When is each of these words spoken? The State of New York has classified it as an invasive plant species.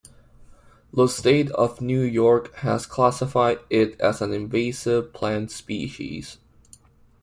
The 0.91 1.05
State 1.05 1.51
of 1.51 1.79
New 1.79 2.01
York 2.01 2.55
has 2.65 2.87
classified 2.87 3.59
it 3.69 3.99
as 4.01 4.19
an 4.19 4.33
invasive 4.33 5.13
plant 5.13 5.51
species. 5.51 6.39